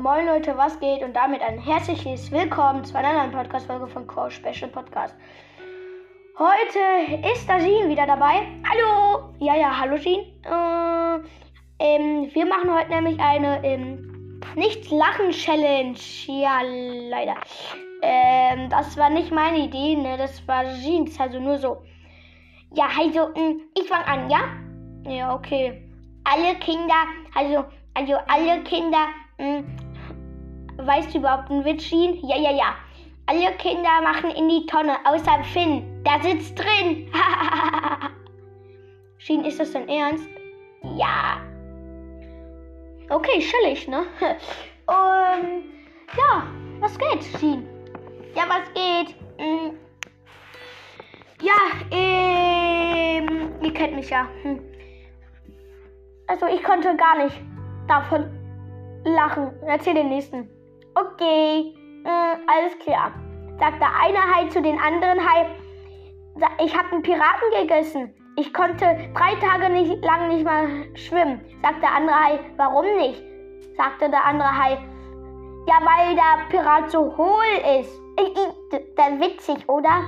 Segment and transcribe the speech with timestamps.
[0.00, 1.02] Moin Leute, was geht?
[1.02, 5.14] Und damit ein herzliches Willkommen zu einer neuen Podcast-Folge von Core Special Podcast.
[6.38, 8.46] Heute ist da Jean wieder dabei.
[8.66, 9.34] Hallo!
[9.40, 10.20] Ja, ja, hallo Jean.
[10.20, 11.20] Äh,
[11.80, 15.98] ähm, wir machen heute nämlich eine ähm, Nicht-Lachen-Challenge.
[16.28, 17.34] Ja, leider.
[18.00, 20.16] Ähm, das war nicht meine Idee, ne?
[20.16, 21.82] Das war Jeans, also nur so.
[22.72, 24.40] Ja, also, ähm, ich fange an, ja?
[25.06, 25.82] Ja, okay.
[26.24, 29.62] Alle Kinder, also, also alle Kinder, mh,
[30.86, 32.14] weißt du überhaupt einen Witz, Jean?
[32.26, 32.74] Ja, ja, ja.
[33.26, 36.02] Alle Kinder machen in die Tonne, außer Finn.
[36.04, 37.12] Der sitzt drin.
[39.18, 40.26] Jean, ist das dein Ernst?
[40.96, 41.40] Ja.
[43.10, 44.06] Okay, chillig, ne?
[44.86, 45.64] Und
[46.16, 46.46] ja,
[46.80, 47.66] was geht, Jean?
[48.34, 49.14] Ja, was geht?
[49.38, 49.76] Hm.
[51.42, 51.52] Ja,
[51.90, 54.28] ähm, ihr kennt mich ja.
[54.42, 54.60] Hm.
[56.26, 57.40] Also ich konnte gar nicht
[57.88, 58.30] davon
[59.04, 59.50] lachen.
[59.66, 60.48] Erzähl den nächsten.
[60.94, 61.74] Okay,
[62.04, 63.12] äh, alles klar.
[63.58, 65.46] Sagt der eine Hai zu den anderen Hai,
[66.64, 68.14] ich habe einen Piraten gegessen.
[68.36, 71.40] Ich konnte drei Tage nicht, lang nicht mal schwimmen.
[71.62, 73.22] Sagt der andere Hai, warum nicht?
[73.76, 74.78] Sagte der andere Hai,
[75.66, 78.00] ja, weil der Pirat so hohl ist.
[78.96, 80.04] Der witzig, oder?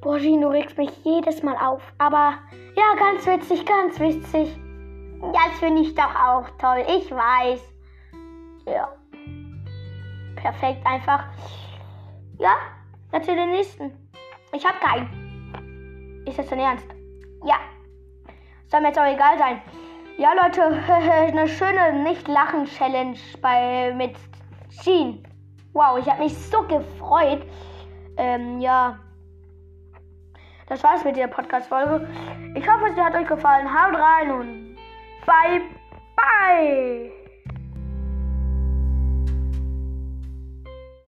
[0.00, 1.82] Boah, du regst mich jedes Mal auf.
[1.98, 2.34] Aber
[2.74, 4.58] ja, ganz witzig, ganz witzig.
[5.20, 6.84] Das finde ich doch auch toll.
[6.86, 7.60] Ich weiß.
[8.66, 8.88] Ja.
[10.40, 11.24] Perfekt, einfach.
[12.38, 12.56] Ja,
[13.12, 13.92] erzähl den nächsten.
[14.52, 16.24] Ich habe keinen.
[16.26, 16.86] Ist das dein Ernst?
[17.44, 17.56] Ja.
[18.68, 19.62] Soll mir jetzt auch egal sein.
[20.16, 24.16] Ja, Leute, eine schöne Nicht-Lachen-Challenge bei mit
[24.82, 25.22] Jean.
[25.72, 27.44] Wow, ich habe mich so gefreut.
[28.16, 28.98] Ähm, ja.
[30.68, 32.08] Das war's mit der Podcast-Folge.
[32.54, 33.66] Ich hoffe, sie hat euch gefallen.
[33.66, 34.76] Haut rein und
[35.24, 35.62] bye,
[36.16, 37.17] bye.